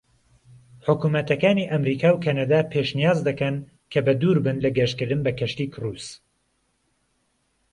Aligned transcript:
حکومەتەکانی 0.87 1.69
ئەمەریکا 1.71 2.09
و 2.13 2.21
کەنەدا 2.25 2.59
پێشنیاز 2.73 3.19
دەکەن 3.27 3.55
کە 3.91 3.99
بە 4.05 4.13
دووربن 4.21 4.57
لە 4.65 4.69
گەشتکردن 4.77 5.21
بە 5.25 5.31
کەشتی 5.39 5.71
کروس. 5.73 6.05